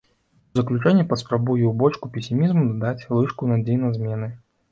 У 0.53 0.59
заключэнне 0.59 1.03
паспрабую 1.09 1.57
ў 1.67 1.73
бочку 1.83 2.09
песімізму 2.17 2.63
дадаць 2.71 3.07
лыжку 3.17 3.51
надзей 3.53 3.77
на 3.85 3.93
змены. 3.99 4.33